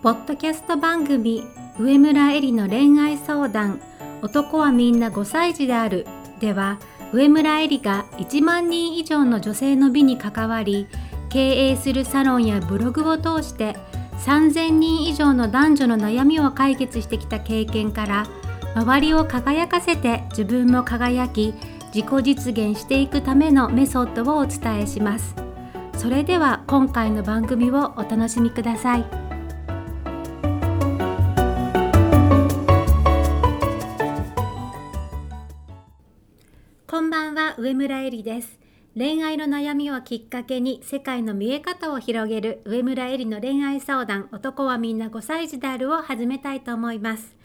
[0.00, 1.42] ポッドキャスト番組
[1.76, 3.80] 上村えりの恋愛相談。
[4.22, 6.06] 男はみんな5歳児である。
[6.38, 6.78] では
[7.12, 10.86] 上村えりが1万人以上の女性の美に関わり
[11.30, 13.76] 経営するサロンやブログを通して
[14.24, 18.26] 3000人以上の男女の悩みを解決してきた経験から
[18.76, 21.54] 周りを輝かせて自分も輝き
[21.92, 25.34] 自己実現していくためのメソッドをお伝えします。
[25.96, 29.27] それでは今回の番組をお楽しみください。
[36.98, 38.58] こんばんは上村えりです。
[38.96, 47.36] 恋愛の悩みをきっかけに世界の見え方を広げる上村えりの恋愛相談男はみんな5歳児であるを始めたいと思います。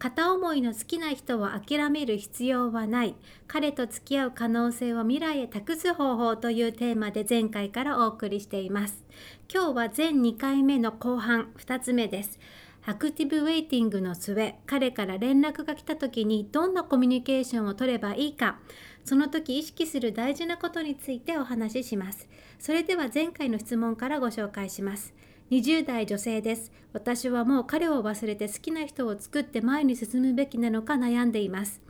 [0.00, 3.14] 片思いの好きな人を諦める必要はない。
[3.46, 9.04] 彼と付き合う可能性を未来へ託す方法というテーマで前回からお送りしています。
[9.48, 12.40] 今日は全2回目の後半2つ目です。
[12.88, 18.60] アクティブウェイティングの末彼から連絡が来た時にどんなコミュニケーションを取ればいいか
[19.04, 22.26] その時意識する大事なことについてお話しします
[22.58, 25.12] それでは前回の質問からご紹介します
[25.50, 26.70] 20代女性です。
[26.92, 31.80] 私はもう彼を忘れて好きな人を作って前に進むべきなのか悩んでいます。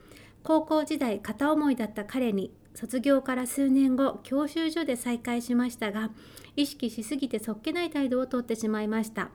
[0.44, 6.10] 高校時代片思いだった彼に卒業から数年後教習所で再会しましたが
[6.54, 9.30] 意識しすぎてそっけない態度をとってしまいました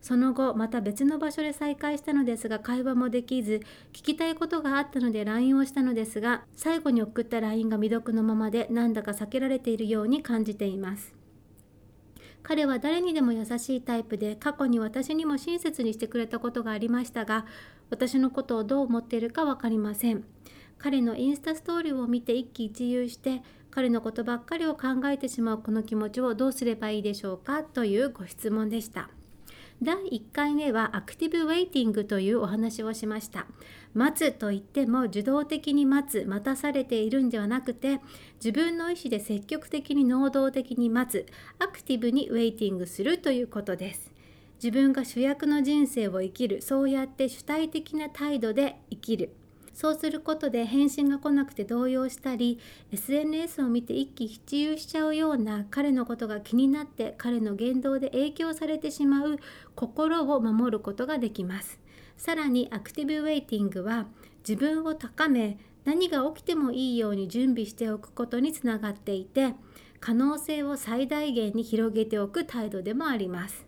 [0.00, 3.60] その後また別の場所で再会したのですが会話もできず
[3.92, 11.14] 聞きたいことがあったので LINE をしたのですが最後に送った LINE が未読のままでなんだか避けられているように感じています。
[12.42, 17.44] 彼は誰にでも優しいタイプで過去に私にも親切にしてくれたことがありましたが
[17.90, 20.24] 私のことをどう思っているか分かりません。
[20.78, 29.10] 彼のインスタストーリーを見て一喜一憂して彼のことばっかりを考えてしまうこの気持ちをどうすればいいでしょうかというご質問でした。
[29.80, 33.46] 第1回目はアクティブウェイティングというお話をしました。
[33.94, 38.00] 待つと言っても受動的に待つ待たされているんではなくて
[38.44, 41.26] 自分の意思で積極的に能動的に待つ
[41.60, 44.12] アクティブにウェイティングするということです。
[44.56, 49.37] 自分が主役の人生を生きるそうやって主体的な態度で生きる。
[49.78, 52.58] そうすることで返信が来なくて動揺したり
[52.90, 59.38] SNS を見て一喜一憂しちゃうような彼のことが気になって彼の言動で影響されてしまう
[59.76, 61.78] 心を守ることができます。
[62.16, 64.08] さらにアクティブウェイティングは
[64.40, 69.54] 自分を高め何が起きてもいいように準備しておくことにつながっていて
[70.00, 73.64] 可能性を最大限に広げておく態度でもあります。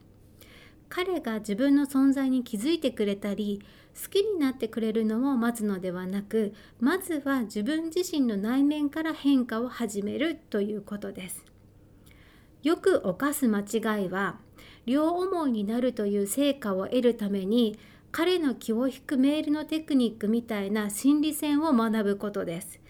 [0.88, 3.62] 彼が自分の存在に気づいてくれたり
[3.94, 11.44] 好きになってくれるのを待つのではなくまずは自分自身の内面から変化を始めるということです。
[12.62, 14.38] よく犯す間違いは
[14.86, 17.78] 両思いになるという成果を得るために
[18.12, 22.80] 彼の気を引くメールのテクニックみたいな心理戦を学ぶことです。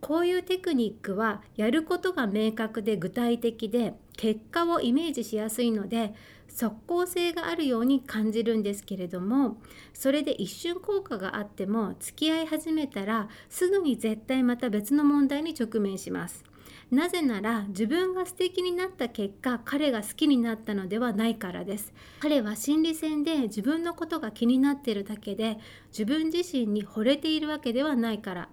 [0.00, 6.12] こういうテクニックはやることが明確で具体的で結果をイメージしやすいので
[6.46, 9.56] 即効性があるように感じるんですけれども
[9.94, 16.44] それで一瞬効果があっても付き合い始めたらすぐに絶対また別の問題に直面します。
[16.90, 25.58] なぜなら自分が素敵になった結果彼が好きになったのではないからです彼は心理戦で自分のことが気になっているだけで
[25.92, 28.48] 自分自身に惚れているわけではないから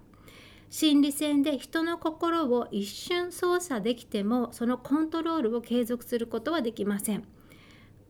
[0.70, 7.24] 心理戦で人の心を一瞬操作できてもそのコントロールを継続することはできません。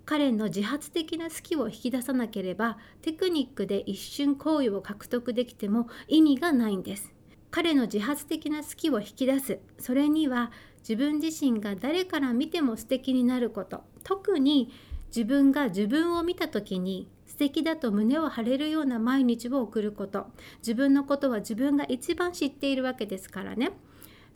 [0.04, 7.12] 彼の自発的な好きを引き出さなければテクニックで一瞬好意を獲得できても意味がないんです。
[7.50, 9.58] 彼の自発的な好きを引き出す。
[9.78, 13.84] それには自分自身が誰から見ても素敵になること。
[14.02, 14.72] 特に
[15.08, 20.26] 自分が自分を見た時に素敵だと胸を張れるような毎日を送ること。
[20.58, 23.72] 自分のことは自分が一番知っているわけですからね。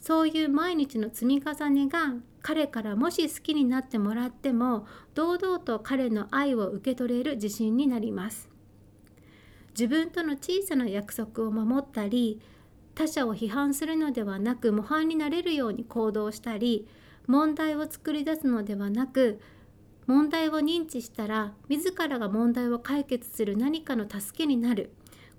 [0.00, 8.50] そういう毎日の積み重ねが彼からもし好きになってもらっても堂々と彼の愛を受け取れる自信になります。
[9.70, 12.40] 自分との小さな約束を守ったり
[12.94, 16.86] 他者を批判するのではなく模範になれるように行動したり
[17.26, 19.40] 問題を作り出すのではなく
[20.06, 24.92] 問題を認知したら自らが問題を解決する何かの助けになる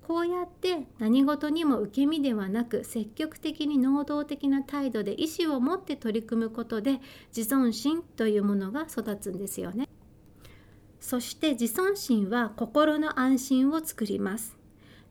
[0.08, 7.00] こうやって何事にも受け身ではなく積極的に能動的な態度で意思を持って取り組むことで
[7.36, 9.88] 自尊心というものが育つんですよね。
[11.00, 14.58] そして自尊心は心の安心を作ります。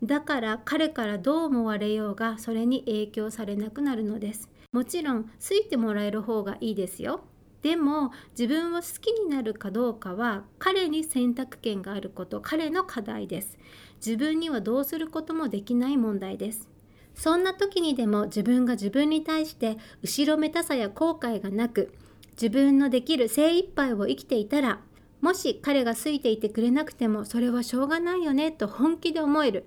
[0.02, 4.50] だから彼からどう思われようがそれに影響されなくなるのです。
[4.72, 7.24] もちろん好いてもらえる方がいいですよ。
[7.62, 13.56] でも自分を好きになるかどうかは彼に選択権があること彼の課題です。
[14.04, 16.68] 自分にはどうすることもできない問題です。
[17.14, 21.94] そんな時にでも自分が自分に対して後ろめたさや後悔がなく
[22.32, 24.80] 自分のできる精一杯を生きていたら
[25.20, 29.66] もし彼が好いていてくれなくてもそれはしょうがないよねと本気で思える。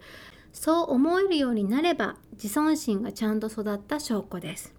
[0.51, 4.73] そう思えるようになれば自尊心がちゃんと育った証拠です。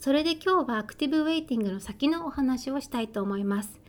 [0.00, 3.80] それで今日はアクティブウェイティングの先のお話をしたいと思います。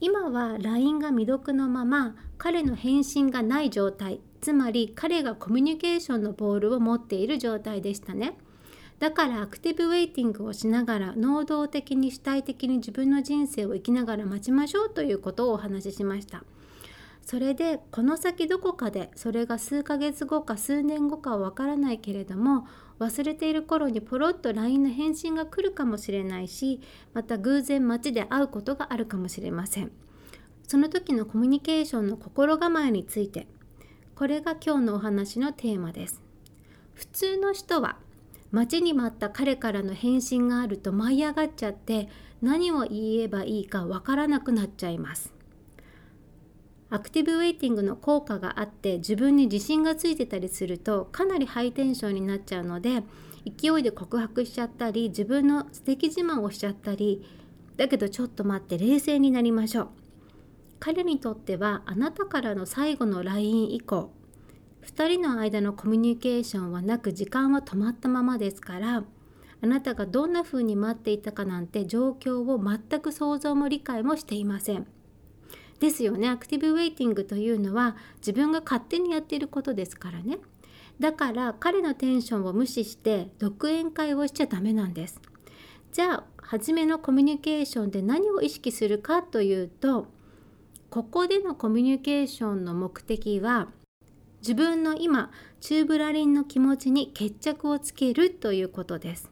[0.00, 8.38] 今は LINE が未読のまま彼の返信がない状態つまり彼がコミュニケーションのボールを持っている状態でしたね。
[8.98, 16.44] だからアクティブウェイティングをしながら能動的に主体的に自分の人生を生きながら待ちましょうということをお話ししました。
[17.22, 22.66] それでこの先どこかでそれが数ヶ月後か数年後かはわからないけれども
[23.00, 26.80] 忘れている頃にポロッと LINE の返信が来るかもしれないし
[27.14, 29.90] また偶然街で会うことがあるかもしれません。
[30.68, 33.48] その時のコミュニケーションの心構えについて
[34.14, 36.20] これが今日のお話のテーマです。
[36.94, 37.96] 普通の人は
[38.52, 42.08] 待ちに待った彼からの返信があると舞い上がっちゃって
[42.42, 45.39] 何を言えばいいかわからなくなっちゃいます。
[46.92, 53.04] アクティブウェイティングの効果があって自分に自信がついてたりするとかなりハイテンションになっちゃうので
[53.46, 57.24] 勢いで告白しちゃったり自分の素敵自慢をしちゃったり
[57.76, 59.88] だけどちょっと待って冷静になりましょう
[60.80, 64.10] 彼にとってはあなたからの最後の LINE 以降
[64.84, 69.04] 2人の間のコミュニケーションはなく時間は止まったままですから
[69.62, 74.86] あなたがどんな風に待っていたかなんて状況を全く想像も理解もしていません。
[75.80, 76.28] ですよね。
[76.28, 80.38] アクティブウェイティングというのは自分が勝手にやっていることですからね。
[81.00, 85.20] だから彼のテンションを無視して独演会をしちゃダメなんです。
[85.92, 90.06] じゃあ初めのコミュニケーションで何を意識するかというと
[90.90, 93.68] ここでのコミュニケーションの目的は
[94.42, 95.30] 自分の今
[95.60, 99.30] チューブラリンの気持ちに決着をつけるということです。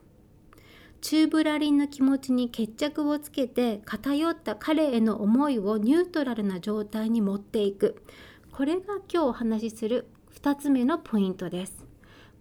[1.01, 8.03] チューブラリンの気持ちに決着をつけて偏った彼への思いをニュートラルな状態に持っていく。
[8.51, 10.07] これが今日お話しする
[10.41, 11.85] 2つ目のポイントです。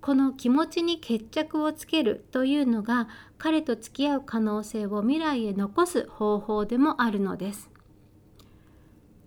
[0.01, 3.09] この気持ちに決着をつけるというのが
[3.39, 7.71] 彼と付き合う可能性を未来へ残す方法でもあるのです。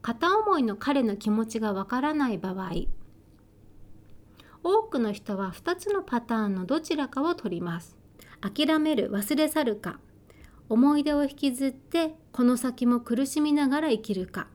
[0.01, 2.71] 片思いの彼の気持ちがわからない場合
[4.63, 8.00] 多くの人は2つのパターンのどちらかを取ります。
[8.41, 9.99] 諦める忘れ去るか。
[10.69, 14.47] 思い出を引きずってこの先も苦しみながら生きるか。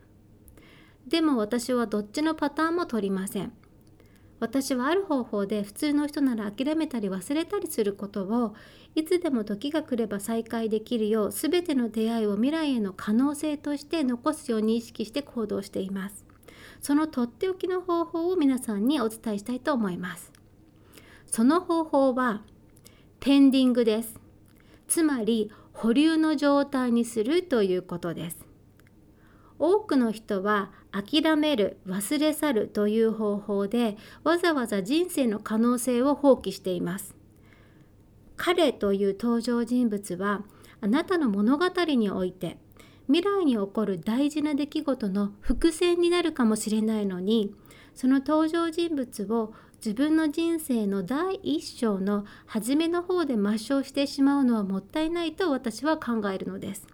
[1.06, 3.52] でも私はどっちのパターンも取りません。
[4.38, 8.54] 私はある方法で普通の人なら諦めたり忘れたりすることを
[8.94, 16.24] いつでも時が来れば再会できるよう全ての出会いを未来への可能性として残すように意識して行動しています。
[16.80, 20.32] そのとっておきの方法を皆さんにお伝えしたいと思います。
[21.26, 22.42] その方法は
[23.26, 24.20] ペンディングです。
[24.86, 28.46] つまり保留の状態にするということです。
[29.58, 37.16] 多くの人は諦める忘れ去るという方法でわざわざ人生の可能性を放棄しています。
[38.36, 40.44] 彼という登場人物は
[40.80, 42.58] あなたの物語において
[43.08, 47.52] 未来に起こる大事な出来事の伏線になるかもしれないのに
[47.92, 49.52] その登場人物を
[49.86, 56.88] 自分の人生の第一章の初めの方で抹消してしまうのはもったいないと私は考えるのです。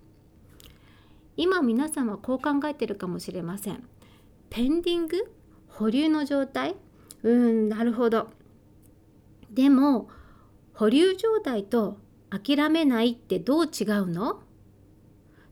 [1.38, 3.82] 今皆さんはこう考えてるかもしれません。
[4.50, 5.32] ペンディング？
[5.68, 6.76] 保留の状態？
[7.22, 8.28] うんなるほど。
[9.50, 10.10] でも
[10.74, 11.96] 保留状態と
[12.28, 14.42] 諦めないってどう違うの？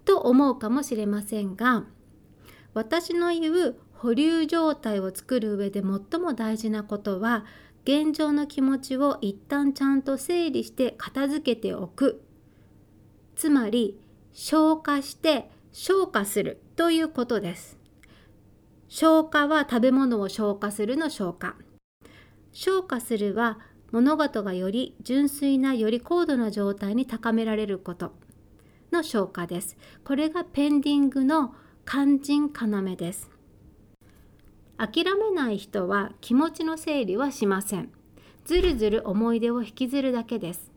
[0.04, 1.84] と思うかもしれませんが
[2.74, 7.44] 私の言う保留状態を作る上で最も大事なことは
[7.84, 12.22] 現状の気持ちを一旦ちゃんと整理して片付けておく。
[13.36, 14.00] つまり
[14.32, 17.76] 消化して消化するということです。
[18.88, 21.56] 消化は食べ物を消化するの消化。
[22.52, 23.58] 消化するは
[23.92, 28.14] 物事がより純粋なより高度な状態に高められること
[28.92, 29.76] の消化です。
[30.04, 31.54] これがペンディングの
[31.84, 33.39] 肝心要です。
[34.80, 37.90] 諦めない人は気持ちの整理はしません。
[38.46, 40.72] ずるずる思い出を引きずるだけです。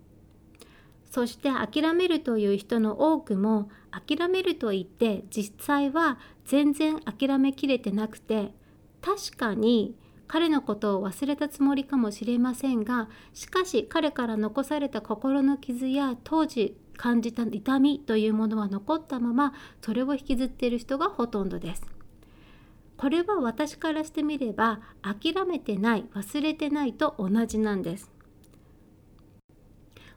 [1.10, 8.52] そして諦めるという人の多くも諦めると言って実際は全然諦めきれてなくて
[9.00, 9.96] 確かに
[10.28, 21.93] 彼のことを忘れたつもりかもしれませんがしかし彼から残された心の傷や当時感じた痛みというものは残ったままそれを引きずっている人がほとんどです
[23.04, 28.10] これは私からしてみれば諦めてない忘れてないと同じなんです。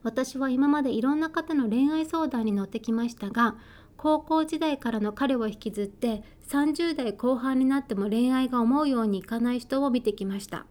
[0.04, 3.56] 私は今までいろんな方の恋愛相談に乗ってきましたが
[3.96, 10.64] 高校時代からの彼を引きずって30代後半になっても恋愛が思うようにいかない人を見てきました。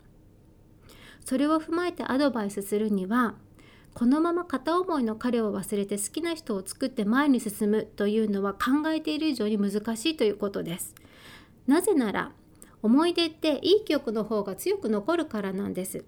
[1.25, 3.36] それを踏まえてアドバイスするには
[3.93, 10.95] このまま片思いの彼を忘れて好きな人を作って前に進むというのは考えている以上に難しいということです。
[11.67, 12.31] なぜなら
[12.81, 16.05] 思い出っていい記憶の方が強く残るからなんです。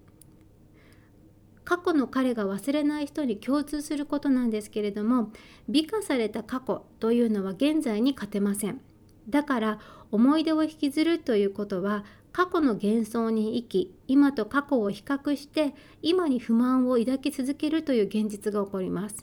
[1.64, 5.32] 過去の彼が忘れない人に共通することなんですけれども
[5.68, 8.80] 美化された過去というのは現在に勝てません。
[9.28, 9.78] だから
[10.10, 19.16] 思い出を引きずるということは過去の幻想に生き今と過去を比較して今に不満を抱き続けるという現実が起こります。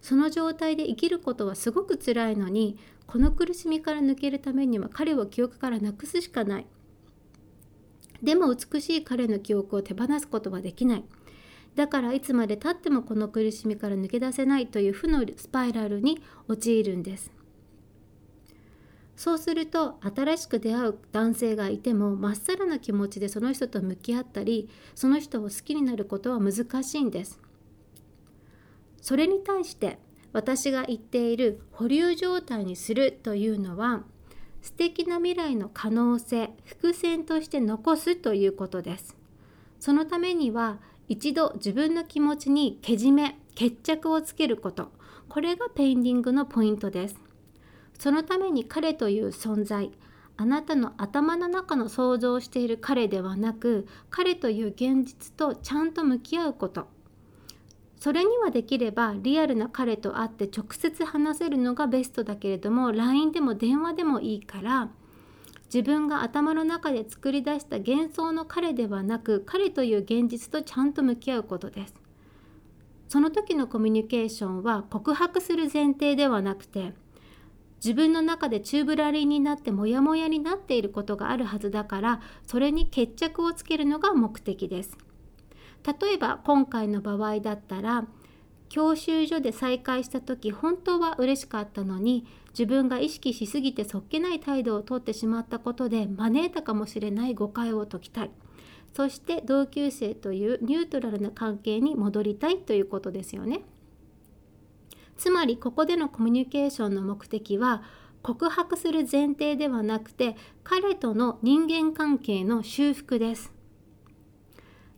[0.00, 2.78] その状態で生きることはすごく辛いのに
[3.12, 6.66] この苦しみから抜けるためには彼を記憶からなくすしかない。
[8.22, 11.04] でも美しい彼の記憶を手放すことはできない。
[11.74, 17.30] だからいつまでたってもこの苦しみから抜け出せないという負のスパイラルに陥るんです。
[19.14, 27.38] そうすると新しく出会う男性がいてもまっさらな気持ちでその人と向き合ったりその人を好きになることは難しいんです。
[29.02, 29.98] それに対して
[30.32, 34.02] 私が言っている保留状態にするというのは
[34.62, 39.16] 素敵な未来の可能性伏線として残すということです。
[39.80, 44.92] そのためには一度自分の気持ちにけじめ決着をつけること。
[45.28, 47.16] これがペインディングのポイントです。
[47.98, 49.90] そのために彼という存在
[50.36, 56.88] あなたの頭の中の想像している彼ではなく彼という現実とちゃんと向き合うこと。
[58.02, 64.88] それにはできればリアルな彼と会って直接話せるのがベストだけれども LINE でも電話でもいいから
[65.72, 71.94] 自分が頭の中で作り出した幻想の彼ではなく彼という現実とちゃんと向き合うことです
[73.08, 76.94] その時のコミュニケーションは告白する前提ではなくて
[77.76, 84.98] 自分の中で宙ぶらりんになってモヤモヤになっていることがあるはずだからそれに決着をつけるのが目的です。
[85.84, 88.06] 例えば今回の場合だったら
[88.68, 98.30] 教習所で再会した時本当は嬉しかったのに自分が意識しすぎてそっけない態度をとってしまったことで招いたかもしれない誤解を解きたい。
[98.94, 103.62] そして同級生というニュートラルな関係に戻りたいということですよね。
[105.16, 107.82] つまりここでのコミュニケーションの目的は
[108.22, 113.52] 告白する前提ではなくて彼との人間関係の修復です。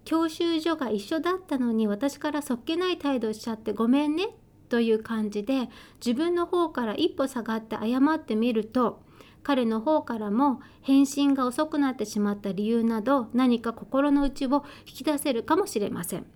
[0.04, 4.28] 教習所が一緒だったのに私からそっけない態度しちゃってごめんね
[4.68, 5.68] という感じで
[6.04, 9.02] 自分の方から一歩下がって謝ってみると
[9.42, 16.26] 彼の方からも返信が遅くなってしまった理由など何か心の内を引き出せるかもしれません。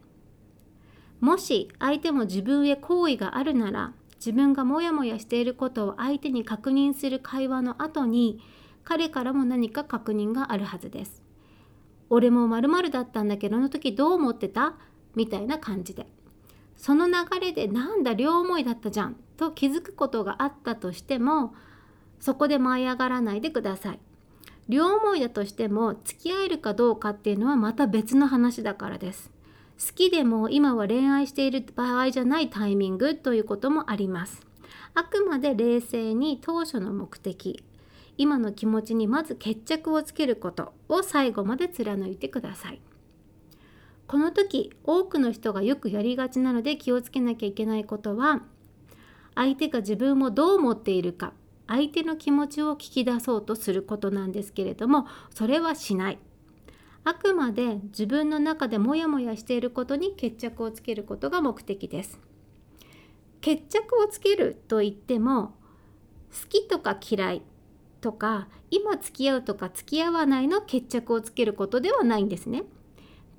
[1.21, 8.41] もし相手も自分へ好意があるなら自分がモヤモヤしていることを相手に確認する会話の後に
[8.85, 11.28] 彼からも何か確認があるはずです。
[12.11, 14.75] 俺もまるだったんだけどあの時どう思ってた？
[15.15, 16.07] みたいな感じで。
[16.77, 19.17] その流れでなんだ両思いだったじゃん。
[19.37, 21.55] と気づくことがあったとしても
[22.21, 24.01] そこで舞い上がらないでください。
[24.69, 29.31] 両思いだとしても付き合えるかどうかっていうのはまた別の話だからです。
[29.79, 34.47] 好きでも今は恋愛している場合じゃないタイミングということもあります。
[34.95, 37.63] あくまで冷静に当初の目的。
[38.19, 42.81] 今の気持ちにまず決着をつけることを最後まで貫いてください。
[44.09, 48.43] この時多くの人がよくやりがちなので気をつけなきゃいけないことは
[49.35, 51.35] 相手が自分をどう思っているか
[51.67, 56.19] 相手の気持ちを聞き出そうとすることなんですけれどもそれはしない。
[57.05, 62.19] あくまで自分の中でモヤモヤしていることに決着をつけることが目的です。
[63.41, 65.55] 決着をつけると言っても
[66.33, 67.43] 好きとか嫌い
[68.01, 72.65] とか今付き合うとか付き合わないの決着をつけることではないんですね。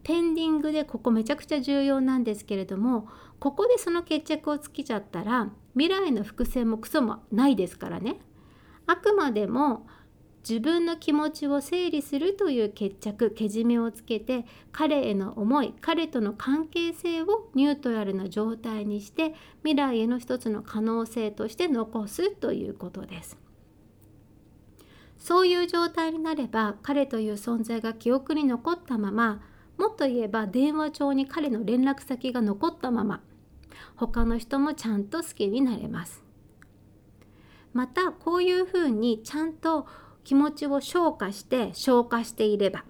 [0.03, 3.07] ペンディングでここめちゃくちゃ重要なんですけれども
[3.39, 8.19] ここでその決着をつけちゃったら未来の伏線もクソもないですからね。
[8.85, 9.85] あくまでも
[10.47, 23.48] 自分の気持ちを整理するという決着けじめをつけて彼への思い彼との関係性をニュートラルな状態にして未来への一つの可能性として残すということです。
[25.19, 29.41] そういう状態になれば彼という存在が記憶に残ったまま
[29.77, 33.21] もっと言えば電話帳に彼の連絡先が残ったまま
[33.95, 36.23] 他の人もちゃんと好きになれます。
[37.73, 39.85] またこういうふうにちゃんと
[40.23, 42.83] 気持ちを消化して消化していれば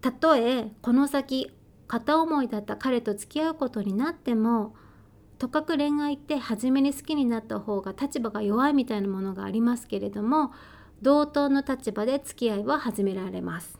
[0.00, 1.50] たとえこの先
[1.86, 4.74] 片思いだった彼と付き合うことになっても
[5.38, 10.52] とかく恋愛って初めに好きになった方が立場が弱いみたいなものがありますけれども
[11.00, 13.78] 同等の立場で付き合いは始められます。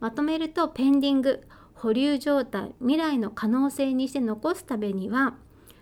[0.00, 5.34] まとめるとペンディング保留状態未来の可能性にして残すためには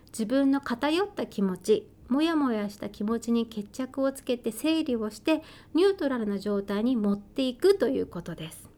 [0.09, 5.43] 自分の偏った気持ちモヤモヤした気持ちに決着をつけて整理をして
[5.75, 8.69] ニュートラルな状態に持っていくということです。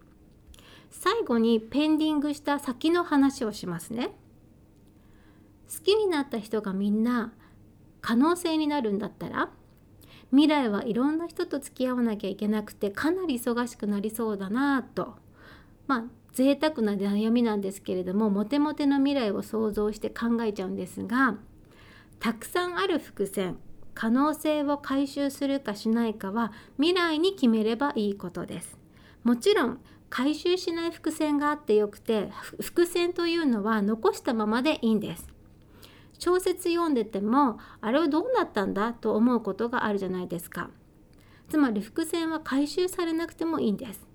[0.90, 4.12] 最後にペンディングした先の話をしますね。
[5.68, 7.32] 好きになった人がみんな
[8.00, 9.50] 可能性になるんだったら
[10.30, 15.14] 未来はいろんな人と付き合わなきゃいけなくてかなり忙しくなりそうだなと。
[15.86, 21.36] まあ贅沢な悩みなんですけれどもモテモテの未来を想像して考えちゃうんですが
[22.18, 23.56] たくさんある伏線
[23.94, 28.76] 可能性を回収するかしないかは未来に決めればいいことです。
[29.22, 29.80] もちろん
[30.10, 32.30] 回収しない伏線があってよくて
[32.60, 35.33] 伏線というのは残したままでいいんです。
[36.18, 40.70] 小説読んでてもあれはどうなったんだと思うことがあるじゃないですか
[41.48, 44.06] つまり伏線は回収されなくてもいいんです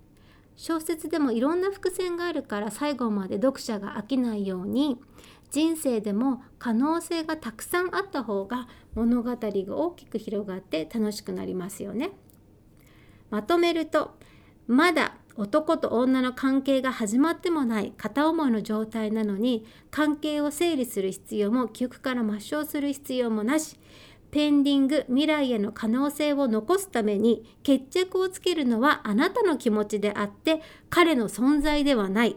[0.56, 4.98] 小説でもいろんな伏線があるから最後まで読者が飽きないように
[5.50, 9.38] 人生でも可能性がたくさんあった方が物語が
[9.76, 12.10] 大きく広がって楽しくなりますよね。
[13.30, 14.16] まとめると
[14.66, 23.78] まだ男と女の関係が始まってもない片思いの状態なのに関係を整理する必要も記憶から抹消する必要もなし
[24.30, 32.36] ペンディング未来への可能性を残すために決着をつけるのはあなたの気持ちであって彼の存在ではない。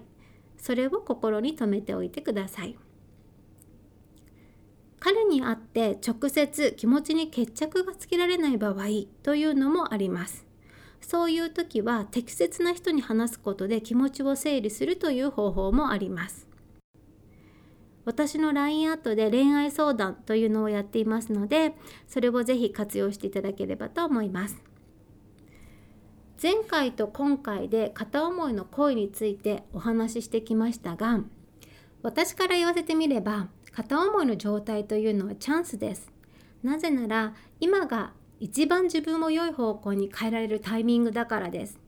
[0.57, 2.75] それを心に留めておいてください。
[5.00, 8.85] 彼に会って直接気持ちに決着がつけられない場合
[9.21, 10.52] というのもあります。
[11.03, 16.47] そういう時は適切な人に話すことで気持ちを整理するという方法もあります。
[18.06, 21.73] 私の LINE アットで恋愛相談というのをやっていますので
[22.06, 24.62] それをぜひ活用していただければと思います。
[26.41, 31.21] 前回と今回で片思いの恋についてお話ししてきましたが
[32.01, 36.12] 私から言わせてみれば片思いの状態というのはチャンスです。
[36.62, 41.79] なぜなら今が一番自分を良い方向に変えられるタイミングだからです。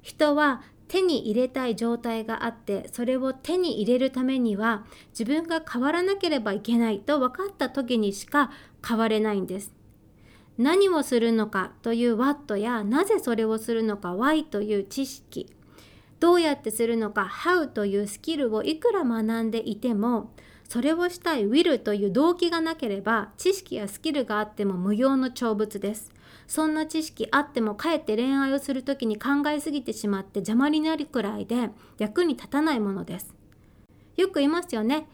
[0.00, 8.50] 人は手に入れたい状態があってそれを手に入れるためには自分が変わらなければいけないと分かった時にしか
[8.82, 9.74] 変われないんです。
[10.56, 15.54] 何をするのかという What やなぜそれをするのか Why という知識。
[16.18, 20.32] どうやってするのか How というスキルをいくら学んでいても
[20.70, 26.12] それをしたい will という動機がなければ知識やスキルがあっても無用の長物です。
[26.46, 33.34] そんな知識あってもかえって恋愛をする時に考えすぎてしまって邪魔になるくらいで役に立たないものです。
[34.16, 35.08] よく言いますよね。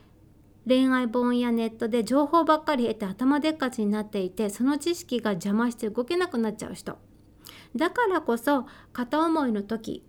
[0.69, 6.99] 恋愛本やネットで情報ばっかり得て頭でっかちになっていてその知識が邪魔して動けなくなっちゃう人。
[7.75, 10.05] だからこそ片思いの時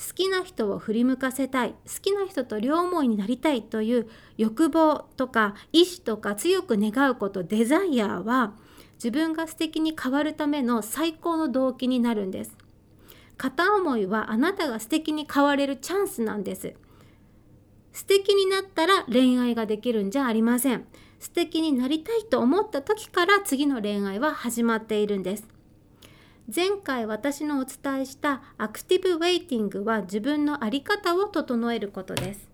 [0.00, 4.08] 好きな人を振り向かせたい好きな人と両思いになりたいという
[4.38, 8.54] 欲望とか意志とか強く願うことデザイアは
[8.94, 12.56] 自分が素敵に変わるための最高の動機になるんです。
[13.36, 16.74] 片思いはあなたが素敵に変われるチャンスなんです。
[17.92, 20.86] 素敵になったら恋愛ができるんじゃありません。
[21.18, 25.59] 素敵になりたいと思った時から次の恋愛は始まっているんです。
[26.48, 32.50] 前回私のお伝えしたアクティブウェイティングは自分の在り方を整えることです。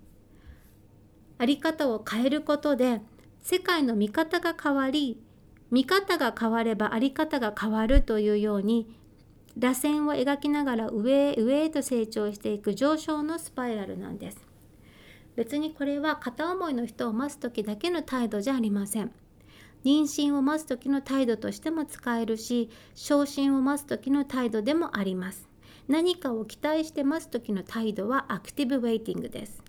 [1.38, 3.00] 在り方を変えることで
[3.42, 5.20] 世界の見方が変わり
[5.70, 8.98] 見方が変われば在り方が変わるというように
[9.58, 14.38] 螺旋を描きながら上へ上へと成長していく上昇のスパイラルなんです。
[15.36, 19.12] 別にこれは片思いの人を待つ時だけの態度じゃありません。
[19.86, 25.48] 妊娠を待つ時の態度としても使えるし昇進を待つ時の態度でもあります。
[25.86, 29.62] 何かを期待して待つ時の態度はアクティブウェイティングです。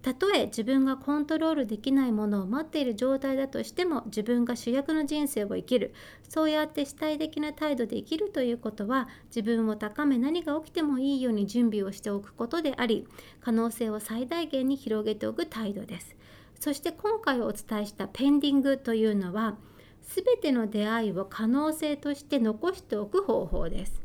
[0.00, 5.92] たとえ自分がコントロールできないものを待っている状態だとしても自分が主役の人生を生きる。
[6.26, 13.06] そうやって主体的な態度で生きるということは自分を高め何が起きてもいいように準備をしておくことであり
[13.42, 16.16] 可能性を最大限に広げておく態度です。
[16.62, 19.56] そして今回お伝えしたペンディングというのは
[20.00, 24.00] 全ての出会いを可能性として残しておく方法です。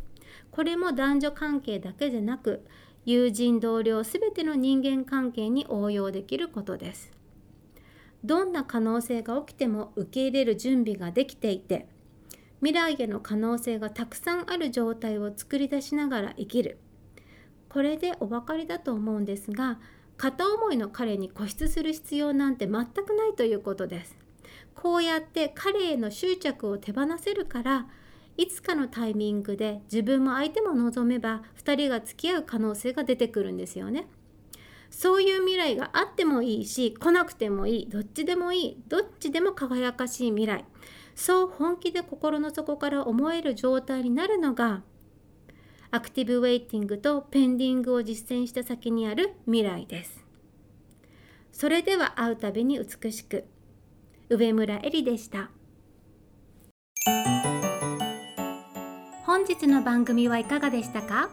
[0.49, 2.65] これも男女関係だけでなく
[3.05, 7.11] 友人同僚全ての人間関係に応用できることです。
[8.23, 11.85] どんな可能性が起きても受け入れる準備ができていて
[12.61, 16.79] 未来への可能性がたくさんある状態を作り出しながら生きる
[17.69, 19.77] これでお分かりだと思うんですが
[20.17, 24.17] 片思いの彼に固執する必要なんて全くないということです
[24.75, 27.87] こうやって彼への執着を手放せるから
[28.37, 34.07] いつかのタイミングで自分も相手も望めば2人が付き合う可能性が出てくるんですよね。
[34.89, 40.63] そういう未来があってもいいし来なくてもいいどっちでもいいどっちでも輝かしい未来
[41.13, 44.83] そう本気で心の底から思える状態になるのが
[45.89, 50.25] アクティブウェイティングとペンディングを実践した先にある未来です。
[51.51, 53.45] それでは会うたびに美しく
[54.29, 55.49] 上村えりでした。
[59.25, 61.29] 本日の番組はいかがでしたか？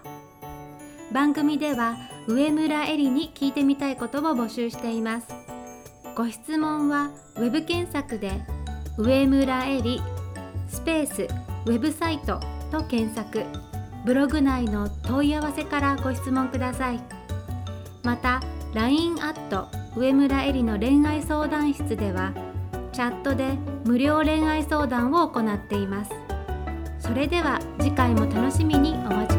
[1.13, 5.29] 番組では上村えりに聞いてみたいことを募集しています
[6.17, 8.33] ご質問は web 検索で
[8.99, 10.01] 上村えり
[10.69, 12.41] スペースウェブサイト
[12.73, 13.45] と検索
[14.05, 17.01] ブログ内の問い合わせからご質問ください。
[18.03, 18.41] また
[18.75, 22.33] LINE アット上村えりの恋愛相談室では
[22.93, 26.11] チャットで無料恋愛相談を行っています。
[26.99, 29.34] それでは次回も楽しみにお待ちください